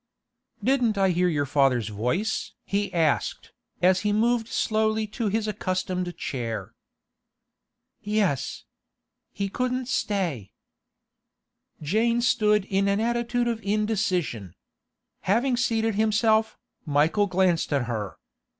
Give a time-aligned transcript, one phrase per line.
[0.63, 3.51] 'Didn't I hear your father's voice?' he asked,
[3.83, 6.73] as he moved slowly to his accustomed chair.
[8.01, 8.63] 'Yes.
[9.31, 10.53] He couldn't stay.'
[11.83, 14.55] Jane stood in an attitude of indecision.
[15.29, 18.17] Having seated himself, Michael glanced at her.